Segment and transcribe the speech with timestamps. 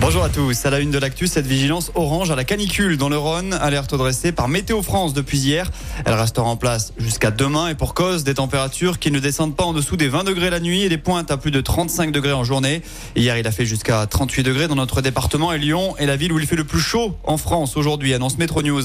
[0.00, 0.64] Bonjour à tous.
[0.64, 3.52] À la une de l'actu, cette vigilance orange à la canicule dans le Rhône.
[3.52, 5.68] Alerte dressée par Météo France depuis hier.
[6.06, 9.64] Elle restera en place jusqu'à demain et pour cause des températures qui ne descendent pas
[9.64, 12.32] en dessous des 20 degrés la nuit et des pointes à plus de 35 degrés
[12.32, 12.80] en journée.
[13.16, 16.32] Hier, il a fait jusqu'à 38 degrés dans notre département et Lyon est la ville
[16.32, 18.84] où il fait le plus chaud en France aujourd'hui, annonce Metro News.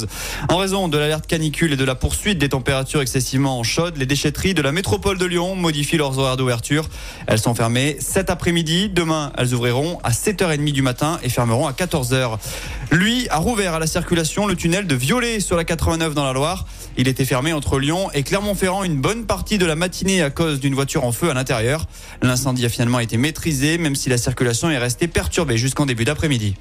[0.49, 4.55] En raison de l'alerte canicule et de la poursuite des températures excessivement chaudes, les déchetteries
[4.55, 6.89] de la métropole de Lyon modifient leurs horaires d'ouverture.
[7.27, 8.89] Elles sont fermées cet après-midi.
[8.89, 12.37] Demain, elles ouvriront à 7h30 du matin et fermeront à 14h.
[12.91, 16.33] Lui a rouvert à la circulation le tunnel de Violet sur la 89 dans la
[16.33, 16.65] Loire.
[16.97, 20.59] Il était fermé entre Lyon et Clermont-Ferrand une bonne partie de la matinée à cause
[20.59, 21.85] d'une voiture en feu à l'intérieur.
[22.21, 26.55] L'incendie a finalement été maîtrisé, même si la circulation est restée perturbée jusqu'en début d'après-midi.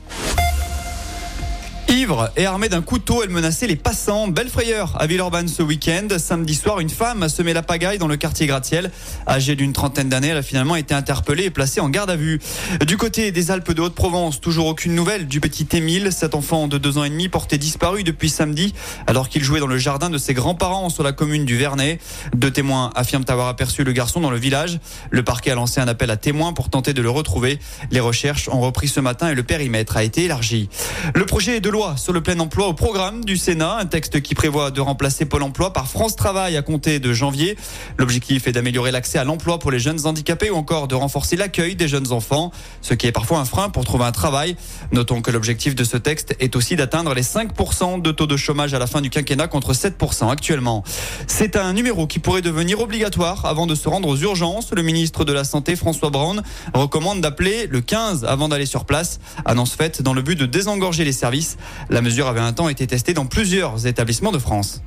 [1.92, 4.27] Ivre et armée d'un couteau, elle menaçait les passants.
[4.27, 6.09] Belle frayeur à Villeurbanne ce week-end.
[6.16, 8.91] Samedi soir, une femme a semé la pagaille dans le quartier Gratiel.
[9.28, 12.41] Âgée d'une trentaine d'années, elle a finalement été interpellée et placée en garde à vue.
[12.87, 16.13] Du côté des Alpes de Haute-Provence, toujours aucune nouvelle du petit Émile.
[16.13, 18.73] Cet enfant de deux ans et demi porté disparu depuis samedi
[19.07, 22.01] alors qu'il jouait dans le jardin de ses grands-parents sur la commune du Vernet.
[22.35, 24.80] Deux témoins affirment avoir aperçu le garçon dans le village.
[25.10, 27.59] Le parquet a lancé un appel à témoins pour tenter de le retrouver.
[27.90, 30.70] Les recherches ont repris ce matin et le périmètre a été élargi.
[31.15, 34.35] Le projet de loi sur le plein emploi au programme du Sénat, un texte qui
[34.35, 37.57] prévoit de remplacer Pôle emploi par France Travail à compter de janvier.
[37.99, 41.75] L'objectif est d'améliorer l'accès à l'emploi pour les jeunes handicapés ou encore de renforcer l'accueil
[41.75, 44.55] des jeunes enfants, ce qui est parfois un frein pour trouver un travail.
[44.93, 48.75] Notons que l'objectif de ce texte est aussi d'atteindre les 5% de taux de chômage
[48.75, 50.85] à la fin du quinquennat contre 7% actuellement.
[51.27, 54.71] C'est un numéro qui pourrait devenir obligatoire avant de se rendre aux urgences.
[54.73, 56.43] Le ministre de la Santé, François Braun,
[56.75, 59.19] recommande d'appeler le 15 avant d'aller sur place.
[59.45, 61.57] Annonce faite dans le but de désengorger les services.
[61.90, 64.82] La mesure avait un temps été testée dans plusieurs établissements de France.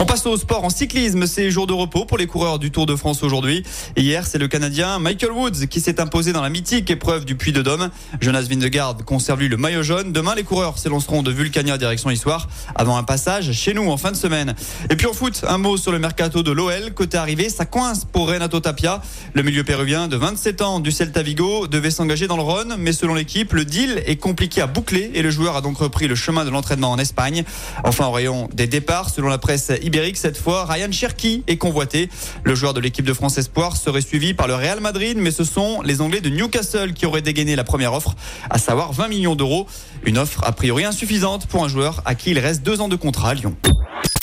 [0.00, 1.26] On passe au sport en cyclisme.
[1.26, 3.64] C'est jour de repos pour les coureurs du Tour de France aujourd'hui.
[3.96, 7.50] Hier, c'est le Canadien Michael Woods qui s'est imposé dans la mythique épreuve du Puy
[7.50, 7.90] de Dôme.
[8.20, 10.12] Jonas Vingegaard conserve lui le maillot jaune.
[10.12, 14.12] Demain, les coureurs s'élanceront de Vulcania direction Histoire avant un passage chez nous en fin
[14.12, 14.54] de semaine.
[14.88, 16.94] Et puis en foot, un mot sur le mercato de l'OL.
[16.94, 19.02] Côté arrivé, ça coince pour Renato Tapia.
[19.34, 22.92] Le milieu péruvien de 27 ans du Celta Vigo devait s'engager dans le Rhône, mais
[22.92, 26.14] selon l'équipe, le deal est compliqué à boucler et le joueur a donc repris le
[26.14, 27.42] chemin de l'entraînement en Espagne.
[27.82, 30.64] Enfin, au rayon des départs, selon la presse ibérique cette fois.
[30.66, 32.08] Ryan Cherky est convoité.
[32.44, 35.44] Le joueur de l'équipe de France Espoir serait suivi par le Real Madrid, mais ce
[35.44, 38.14] sont les Anglais de Newcastle qui auraient dégainé la première offre,
[38.50, 39.66] à savoir 20 millions d'euros.
[40.04, 42.96] Une offre a priori insuffisante pour un joueur à qui il reste deux ans de
[42.96, 43.56] contrat à Lyon.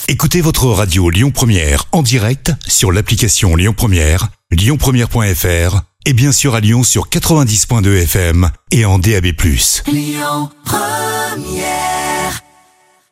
[0.08, 6.54] Écoutez votre radio Lyon Première en direct sur l'application Lyon Première, lyonpremière.fr et bien sûr
[6.54, 9.26] à Lyon sur 90.2 FM et en DAB+.
[9.88, 12.05] Lyon Première